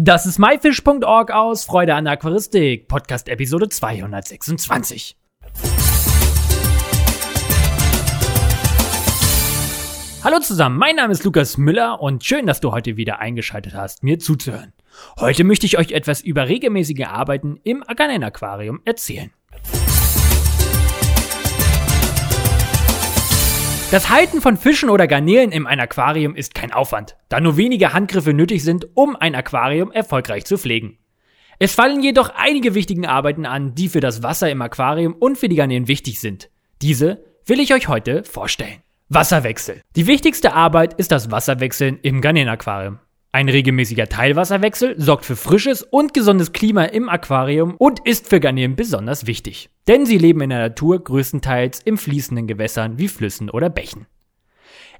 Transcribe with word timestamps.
Das 0.00 0.26
ist 0.26 0.38
myfish.org 0.38 1.32
aus 1.32 1.64
Freude 1.64 1.96
an 1.96 2.06
Aquaristik, 2.06 2.86
Podcast 2.86 3.28
Episode 3.28 3.68
226. 3.68 5.16
Hallo 10.22 10.38
zusammen, 10.38 10.78
mein 10.78 10.94
Name 10.94 11.12
ist 11.12 11.24
Lukas 11.24 11.58
Müller 11.58 12.00
und 12.00 12.22
schön, 12.22 12.46
dass 12.46 12.60
du 12.60 12.70
heute 12.70 12.96
wieder 12.96 13.18
eingeschaltet 13.18 13.74
hast, 13.74 14.04
mir 14.04 14.20
zuzuhören. 14.20 14.72
Heute 15.18 15.42
möchte 15.42 15.66
ich 15.66 15.78
euch 15.78 15.90
etwas 15.90 16.20
über 16.20 16.46
regelmäßige 16.48 17.06
Arbeiten 17.06 17.58
im 17.64 17.82
Aganen 17.84 18.22
Aquarium 18.22 18.80
erzählen. 18.84 19.32
Das 23.90 24.10
Halten 24.10 24.42
von 24.42 24.58
Fischen 24.58 24.90
oder 24.90 25.06
Garnelen 25.06 25.50
in 25.50 25.66
einem 25.66 25.80
Aquarium 25.80 26.34
ist 26.34 26.54
kein 26.54 26.74
Aufwand, 26.74 27.16
da 27.30 27.40
nur 27.40 27.56
wenige 27.56 27.94
Handgriffe 27.94 28.34
nötig 28.34 28.62
sind, 28.62 28.86
um 28.92 29.16
ein 29.16 29.34
Aquarium 29.34 29.90
erfolgreich 29.90 30.44
zu 30.44 30.58
pflegen. 30.58 30.98
Es 31.58 31.74
fallen 31.74 32.02
jedoch 32.02 32.30
einige 32.36 32.74
wichtige 32.74 33.08
Arbeiten 33.08 33.46
an, 33.46 33.74
die 33.74 33.88
für 33.88 34.00
das 34.00 34.22
Wasser 34.22 34.50
im 34.50 34.60
Aquarium 34.60 35.14
und 35.14 35.38
für 35.38 35.48
die 35.48 35.56
Garnelen 35.56 35.88
wichtig 35.88 36.20
sind. 36.20 36.50
Diese 36.82 37.24
will 37.46 37.60
ich 37.60 37.72
euch 37.72 37.88
heute 37.88 38.24
vorstellen. 38.24 38.82
Wasserwechsel. 39.08 39.80
Die 39.96 40.06
wichtigste 40.06 40.52
Arbeit 40.52 40.92
ist 40.92 41.10
das 41.10 41.30
Wasserwechseln 41.30 41.98
im 42.02 42.20
Garnelenaquarium. 42.20 42.98
Ein 43.38 43.48
regelmäßiger 43.48 44.08
Teilwasserwechsel 44.08 45.00
sorgt 45.00 45.24
für 45.24 45.36
frisches 45.36 45.84
und 45.84 46.12
gesundes 46.12 46.52
Klima 46.52 46.86
im 46.86 47.08
Aquarium 47.08 47.76
und 47.76 48.04
ist 48.04 48.26
für 48.26 48.40
Garnelen 48.40 48.74
besonders 48.74 49.28
wichtig. 49.28 49.70
Denn 49.86 50.06
sie 50.06 50.18
leben 50.18 50.40
in 50.40 50.50
der 50.50 50.58
Natur 50.58 51.04
größtenteils 51.04 51.78
in 51.78 51.98
fließenden 51.98 52.48
Gewässern 52.48 52.98
wie 52.98 53.06
Flüssen 53.06 53.48
oder 53.48 53.70
Bächen. 53.70 54.08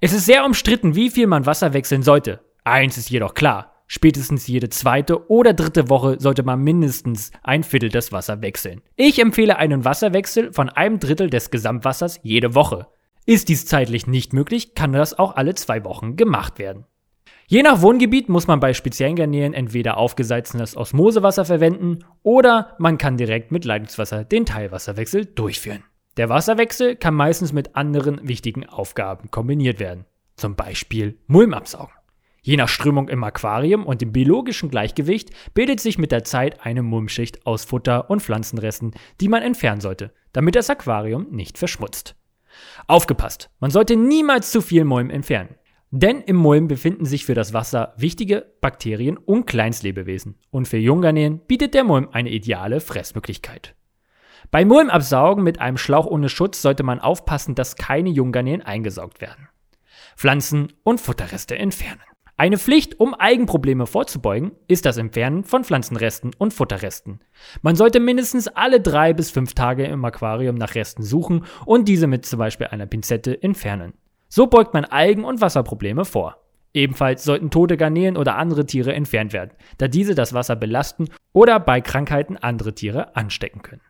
Es 0.00 0.12
ist 0.12 0.24
sehr 0.24 0.44
umstritten, 0.44 0.94
wie 0.94 1.10
viel 1.10 1.26
man 1.26 1.46
Wasser 1.46 1.72
wechseln 1.72 2.04
sollte. 2.04 2.38
Eins 2.62 2.96
ist 2.96 3.10
jedoch 3.10 3.34
klar. 3.34 3.82
Spätestens 3.88 4.46
jede 4.46 4.68
zweite 4.68 5.28
oder 5.28 5.52
dritte 5.52 5.90
Woche 5.90 6.20
sollte 6.20 6.44
man 6.44 6.62
mindestens 6.62 7.32
ein 7.42 7.64
Viertel 7.64 7.88
des 7.88 8.12
Wasser 8.12 8.40
wechseln. 8.40 8.82
Ich 8.94 9.18
empfehle 9.18 9.56
einen 9.56 9.84
Wasserwechsel 9.84 10.52
von 10.52 10.68
einem 10.68 11.00
Drittel 11.00 11.28
des 11.28 11.50
Gesamtwassers 11.50 12.20
jede 12.22 12.54
Woche. 12.54 12.86
Ist 13.26 13.48
dies 13.48 13.66
zeitlich 13.66 14.06
nicht 14.06 14.32
möglich, 14.32 14.76
kann 14.76 14.92
das 14.92 15.18
auch 15.18 15.34
alle 15.34 15.56
zwei 15.56 15.82
Wochen 15.82 16.14
gemacht 16.14 16.60
werden. 16.60 16.84
Je 17.50 17.62
nach 17.62 17.80
Wohngebiet 17.80 18.28
muss 18.28 18.46
man 18.46 18.60
bei 18.60 18.74
speziellen 18.74 19.16
Garnelen 19.16 19.54
entweder 19.54 19.96
aufgesalzenes 19.96 20.76
Osmosewasser 20.76 21.46
verwenden 21.46 22.00
oder 22.22 22.76
man 22.78 22.98
kann 22.98 23.16
direkt 23.16 23.52
mit 23.52 23.64
Leitungswasser 23.64 24.22
den 24.24 24.44
Teilwasserwechsel 24.44 25.24
durchführen. 25.24 25.82
Der 26.18 26.28
Wasserwechsel 26.28 26.94
kann 26.94 27.14
meistens 27.14 27.54
mit 27.54 27.74
anderen 27.74 28.20
wichtigen 28.28 28.66
Aufgaben 28.66 29.30
kombiniert 29.30 29.80
werden, 29.80 30.04
zum 30.36 30.56
Beispiel 30.56 31.16
Mulm 31.26 31.54
absaugen. 31.54 31.94
Je 32.42 32.58
nach 32.58 32.68
Strömung 32.68 33.08
im 33.08 33.24
Aquarium 33.24 33.86
und 33.86 34.02
dem 34.02 34.12
biologischen 34.12 34.68
Gleichgewicht 34.68 35.30
bildet 35.54 35.80
sich 35.80 35.96
mit 35.96 36.12
der 36.12 36.24
Zeit 36.24 36.66
eine 36.66 36.82
Mulmschicht 36.82 37.46
aus 37.46 37.64
Futter 37.64 38.10
und 38.10 38.20
Pflanzenresten, 38.20 38.92
die 39.22 39.28
man 39.28 39.42
entfernen 39.42 39.80
sollte, 39.80 40.12
damit 40.34 40.54
das 40.54 40.68
Aquarium 40.68 41.28
nicht 41.30 41.56
verschmutzt. 41.56 42.14
Aufgepasst, 42.88 43.48
man 43.58 43.70
sollte 43.70 43.96
niemals 43.96 44.50
zu 44.50 44.60
viel 44.60 44.84
Mulm 44.84 45.08
entfernen. 45.08 45.54
Denn 45.90 46.20
im 46.20 46.36
Mulm 46.36 46.68
befinden 46.68 47.06
sich 47.06 47.24
für 47.24 47.34
das 47.34 47.54
Wasser 47.54 47.94
wichtige 47.96 48.46
Bakterien 48.60 49.16
und 49.16 49.46
Kleinstlebewesen. 49.46 50.36
Und 50.50 50.68
für 50.68 50.76
Junggarnelen 50.76 51.38
bietet 51.40 51.72
der 51.74 51.84
Mulm 51.84 52.08
eine 52.12 52.30
ideale 52.30 52.80
Fressmöglichkeit. 52.80 53.74
Bei 54.50 54.64
Mulmabsaugen 54.64 55.42
mit 55.42 55.60
einem 55.60 55.78
Schlauch 55.78 56.06
ohne 56.06 56.28
Schutz 56.28 56.62
sollte 56.62 56.82
man 56.82 57.00
aufpassen, 57.00 57.54
dass 57.54 57.76
keine 57.76 58.10
Junggarnelen 58.10 58.62
eingesaugt 58.62 59.20
werden. 59.20 59.48
Pflanzen 60.16 60.72
und 60.84 61.00
Futterreste 61.00 61.56
entfernen. 61.56 62.00
Eine 62.40 62.56
Pflicht, 62.56 63.00
um 63.00 63.14
Eigenprobleme 63.14 63.86
vorzubeugen, 63.86 64.52
ist 64.68 64.86
das 64.86 64.96
Entfernen 64.96 65.42
von 65.42 65.64
Pflanzenresten 65.64 66.30
und 66.38 66.54
Futterresten. 66.54 67.18
Man 67.62 67.74
sollte 67.74 67.98
mindestens 67.98 68.46
alle 68.46 68.80
drei 68.80 69.12
bis 69.12 69.32
fünf 69.32 69.54
Tage 69.54 69.84
im 69.86 70.04
Aquarium 70.04 70.54
nach 70.54 70.76
Resten 70.76 71.02
suchen 71.02 71.44
und 71.66 71.88
diese 71.88 72.06
mit 72.06 72.26
zum 72.26 72.38
Beispiel 72.38 72.68
einer 72.68 72.86
Pinzette 72.86 73.42
entfernen. 73.42 73.94
So 74.28 74.46
beugt 74.46 74.74
man 74.74 74.84
Algen- 74.84 75.24
und 75.24 75.40
Wasserprobleme 75.40 76.04
vor. 76.04 76.36
Ebenfalls 76.74 77.24
sollten 77.24 77.50
tote 77.50 77.76
Garnelen 77.76 78.16
oder 78.16 78.36
andere 78.36 78.66
Tiere 78.66 78.92
entfernt 78.92 79.32
werden, 79.32 79.52
da 79.78 79.88
diese 79.88 80.14
das 80.14 80.34
Wasser 80.34 80.54
belasten 80.54 81.08
oder 81.32 81.58
bei 81.58 81.80
Krankheiten 81.80 82.36
andere 82.36 82.74
Tiere 82.74 83.16
anstecken 83.16 83.62
können. 83.62 83.80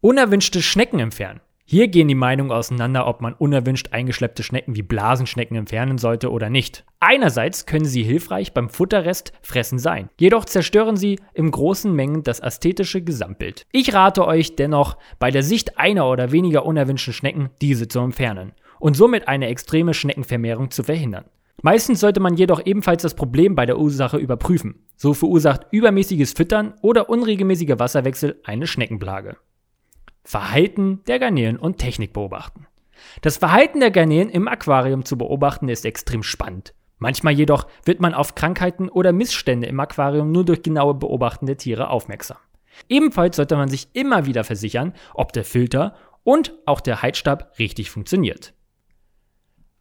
Unerwünschte 0.00 0.60
Schnecken 0.60 1.00
entfernen. 1.00 1.40
Hier 1.66 1.88
gehen 1.88 2.08
die 2.08 2.14
Meinungen 2.14 2.52
auseinander, 2.52 3.06
ob 3.06 3.22
man 3.22 3.32
unerwünscht 3.32 3.88
eingeschleppte 3.92 4.42
Schnecken 4.42 4.76
wie 4.76 4.82
Blasenschnecken 4.82 5.56
entfernen 5.56 5.96
sollte 5.96 6.30
oder 6.30 6.50
nicht. 6.50 6.84
Einerseits 7.00 7.64
können 7.64 7.86
sie 7.86 8.02
hilfreich 8.02 8.52
beim 8.52 8.68
Futterrest 8.68 9.32
fressen 9.40 9.78
sein, 9.78 10.10
jedoch 10.20 10.44
zerstören 10.44 10.98
sie 10.98 11.18
in 11.32 11.50
großen 11.50 11.90
Mengen 11.90 12.22
das 12.22 12.40
ästhetische 12.40 13.00
Gesamtbild. 13.00 13.64
Ich 13.72 13.94
rate 13.94 14.26
euch 14.26 14.56
dennoch, 14.56 14.98
bei 15.18 15.30
der 15.30 15.42
Sicht 15.42 15.78
einer 15.78 16.06
oder 16.10 16.32
weniger 16.32 16.66
unerwünschten 16.66 17.14
Schnecken 17.14 17.48
diese 17.62 17.88
zu 17.88 18.00
entfernen 18.00 18.52
und 18.78 18.96
somit 18.96 19.28
eine 19.28 19.48
extreme 19.48 19.94
Schneckenvermehrung 19.94 20.70
zu 20.70 20.82
verhindern. 20.82 21.24
Meistens 21.62 22.00
sollte 22.00 22.20
man 22.20 22.34
jedoch 22.34 22.64
ebenfalls 22.64 23.02
das 23.02 23.14
Problem 23.14 23.54
bei 23.54 23.64
der 23.64 23.78
Ursache 23.78 24.18
überprüfen. 24.18 24.86
So 24.96 25.14
verursacht 25.14 25.66
übermäßiges 25.70 26.32
Füttern 26.32 26.74
oder 26.82 27.08
unregelmäßiger 27.08 27.78
Wasserwechsel 27.78 28.40
eine 28.44 28.66
Schneckenplage. 28.66 29.36
Verhalten 30.24 31.00
der 31.06 31.18
Garnelen 31.18 31.58
und 31.58 31.78
Technik 31.78 32.12
beobachten. 32.12 32.66
Das 33.22 33.36
Verhalten 33.36 33.80
der 33.80 33.90
Garnelen 33.90 34.30
im 34.30 34.48
Aquarium 34.48 35.04
zu 35.04 35.16
beobachten 35.18 35.68
ist 35.68 35.84
extrem 35.84 36.22
spannend. 36.22 36.74
Manchmal 36.98 37.34
jedoch 37.34 37.66
wird 37.84 38.00
man 38.00 38.14
auf 38.14 38.34
Krankheiten 38.34 38.88
oder 38.88 39.12
Missstände 39.12 39.66
im 39.66 39.80
Aquarium 39.80 40.32
nur 40.32 40.44
durch 40.44 40.62
genaue 40.62 40.94
Beobachten 40.94 41.46
der 41.46 41.56
Tiere 41.56 41.90
aufmerksam. 41.90 42.38
Ebenfalls 42.88 43.36
sollte 43.36 43.56
man 43.56 43.68
sich 43.68 43.88
immer 43.92 44.26
wieder 44.26 44.44
versichern, 44.44 44.94
ob 45.12 45.32
der 45.32 45.44
Filter 45.44 45.96
und 46.24 46.54
auch 46.66 46.80
der 46.80 47.02
Heizstab 47.02 47.58
richtig 47.58 47.90
funktioniert. 47.90 48.54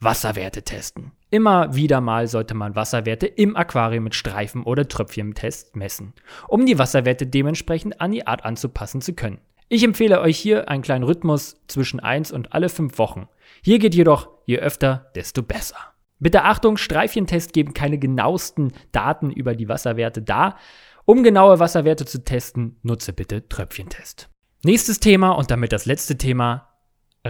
Wasserwerte 0.04 0.64
testen. 0.64 1.12
Immer 1.30 1.76
wieder 1.76 2.02
mal 2.02 2.28
sollte 2.28 2.54
man 2.54 2.76
Wasserwerte 2.76 3.26
im 3.26 3.56
Aquarium 3.56 4.04
mit 4.04 4.16
Streifen 4.16 4.64
oder 4.64 4.88
Tröpfchentest 4.88 5.76
messen, 5.76 6.14
um 6.48 6.66
die 6.66 6.78
Wasserwerte 6.78 7.26
dementsprechend 7.26 8.00
an 8.02 8.12
die 8.12 8.28
Art 8.28 8.46
anzupassen 8.46 9.02
zu 9.02 9.14
können. 9.14 9.40
Ich 9.70 9.84
empfehle 9.84 10.22
euch 10.22 10.38
hier 10.38 10.70
einen 10.70 10.84
kleinen 10.84 11.04
Rhythmus 11.04 11.62
zwischen 11.68 12.00
1 12.00 12.32
und 12.32 12.54
alle 12.54 12.70
5 12.70 12.98
Wochen. 13.00 13.28
Hier 13.64 13.80
geht 13.80 13.96
jedoch, 13.96 14.30
je 14.46 14.60
öfter, 14.60 15.12
desto 15.16 15.42
besser. 15.42 15.78
Bitte 16.20 16.44
Achtung, 16.44 16.78
Streifchentest 16.78 17.54
geben 17.54 17.74
keine 17.74 17.98
genauesten 17.98 18.72
Daten 18.92 19.32
über 19.32 19.56
die 19.56 19.68
Wasserwerte 19.68 20.22
dar. 20.22 20.58
Um 21.06 21.24
genaue 21.24 21.60
Wasserwerte 21.60 22.06
zu 22.06 22.24
testen, 22.24 22.78
nutze 22.84 23.14
bitte 23.14 23.50
Tröpfchentest. 23.50 24.30
Nächstes 24.64 25.00
Thema 25.00 25.32
und 25.32 25.52
damit 25.52 25.74
das 25.74 25.86
letzte 25.86 26.18
Thema, 26.18 26.70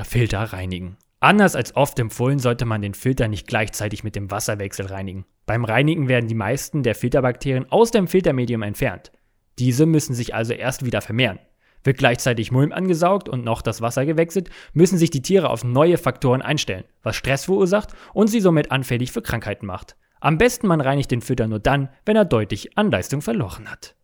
Filter 0.04 0.42
reinigen. 0.42 0.98
Anders 1.24 1.56
als 1.56 1.74
oft 1.78 1.98
empfohlen, 2.00 2.38
sollte 2.38 2.66
man 2.66 2.82
den 2.82 2.94
Filter 2.94 3.30
nicht 3.30 3.48
gleichzeitig 3.48 4.04
mit 4.04 4.18
dem 4.18 4.30
Wasserwechsel 4.30 4.88
reinigen. 4.88 5.24
Beim 5.46 5.64
Reinigen 5.64 6.10
werden 6.10 6.28
die 6.28 6.36
meisten 6.36 6.84
der 6.84 6.96
Filterbakterien 6.96 7.72
aus 7.72 7.92
dem 7.92 8.10
Filtermedium 8.10 8.62
entfernt. 8.62 9.14
Diese 9.58 9.86
müssen 9.86 10.16
sich 10.16 10.36
also 10.36 10.52
erst 10.52 10.84
wieder 10.84 11.00
vermehren. 11.00 11.40
Wird 11.86 11.98
gleichzeitig 11.98 12.52
Mulm 12.52 12.74
angesaugt 12.74 13.30
und 13.30 13.46
noch 13.46 13.62
das 13.62 13.80
Wasser 13.80 14.06
gewechselt, 14.06 14.50
müssen 14.74 14.98
sich 14.98 15.12
die 15.12 15.22
Tiere 15.22 15.50
auf 15.50 15.64
neue 15.64 15.98
Faktoren 15.98 16.42
einstellen, 16.42 16.84
was 17.04 17.16
Stress 17.16 17.46
verursacht 17.46 17.94
und 18.14 18.28
sie 18.28 18.42
somit 18.42 18.72
anfällig 18.72 19.14
für 19.14 19.22
Krankheiten 19.22 19.66
macht. 19.66 19.96
Am 20.20 20.38
besten 20.38 20.68
man 20.68 20.82
reinigt 20.82 21.10
den 21.10 21.22
Filter 21.22 21.48
nur 21.48 21.60
dann, 21.60 21.88
wenn 22.06 22.18
er 22.18 22.26
deutlich 22.26 22.78
an 22.78 22.92
Leistung 22.92 23.22
verloren 23.22 23.72
hat. 23.72 23.96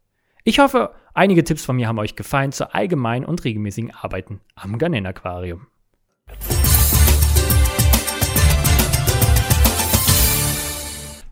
Ich 0.45 0.59
hoffe, 0.59 0.93
einige 1.13 1.43
Tipps 1.43 1.65
von 1.65 1.75
mir 1.75 1.89
haben 1.89 1.99
euch 1.99 2.15
gefallen 2.15 2.53
zur 2.53 2.73
allgemeinen 2.73 3.25
und 3.25 3.43
regelmäßigen 3.43 3.93
Arbeiten 3.93 4.39
am 4.55 4.77
Garnelen-Aquarium. 4.77 5.67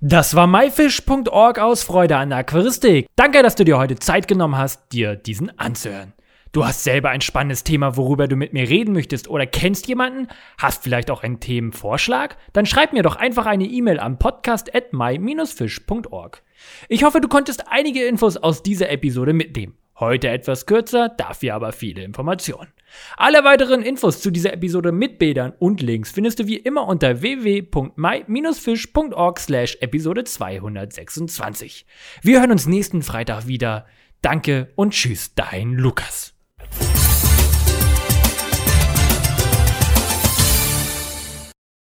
Das 0.10 0.38
war 0.38 0.48
myfish.org 0.48 1.60
aus 1.60 1.84
Freude 1.84 2.16
an 2.16 2.30
der 2.30 2.38
Aquaristik. 2.38 3.08
Danke, 3.18 3.44
dass 3.44 3.56
du 3.56 3.66
dir 3.66 3.78
heute 3.78 3.98
Zeit 3.98 4.30
genommen 4.30 4.58
hast, 4.58 4.94
dir 4.94 5.18
diesen 5.18 5.60
anzuhören. 5.60 6.14
Du 6.54 6.66
hast 6.66 6.86
selber 6.86 7.10
ein 7.10 7.20
spannendes 7.20 7.66
Thema, 7.66 7.98
worüber 7.98 8.30
du 8.30 8.38
mit 8.38 8.54
mir 8.54 8.70
reden 8.70 8.94
möchtest 8.94 9.28
oder 9.28 9.46
kennst 9.46 9.86
jemanden? 9.90 10.30
Hast 10.58 10.82
vielleicht 10.82 11.12
auch 11.12 11.24
einen 11.24 11.42
Themenvorschlag? 11.42 12.38
Dann 12.54 12.66
schreib 12.66 12.94
mir 12.94 13.04
doch 13.04 13.18
einfach 13.18 13.48
eine 13.48 13.66
E-Mail 13.66 14.00
am 14.00 14.18
podcast 14.18 14.74
at 14.74 14.94
my-fish.org. 14.94 16.42
Ich 16.88 17.04
hoffe, 17.04 17.20
du 17.20 17.28
konntest 17.28 17.66
einige 17.68 18.06
Infos 18.06 18.38
aus 18.38 18.64
dieser 18.64 18.90
Episode 18.90 19.34
mitnehmen. 19.34 19.78
Heute 20.00 20.30
etwas 20.30 20.66
kürzer, 20.66 21.10
dafür 21.10 21.54
aber 21.54 21.74
viele 21.74 22.04
Informationen. 22.04 22.70
Alle 23.18 23.44
weiteren 23.44 23.82
Infos 23.82 24.22
zu 24.22 24.30
dieser 24.32 24.54
Episode 24.54 24.92
mit 24.92 25.18
Bildern 25.20 25.54
und 25.60 25.82
Links 25.82 26.12
findest 26.12 26.40
du 26.40 26.48
wie 26.48 26.58
immer 26.58 26.88
unter 26.88 27.22
www.my-fish.org 27.22 29.40
slash 29.40 29.78
Episode 29.82 30.24
226. 30.24 31.86
Wir 32.22 32.40
hören 32.40 32.52
uns 32.52 32.68
nächsten 32.68 33.04
Freitag 33.04 33.48
wieder. 33.48 33.86
Danke 34.22 34.72
und 34.76 34.94
tschüss, 34.94 35.34
dein 35.36 35.74
Lukas. 35.74 36.37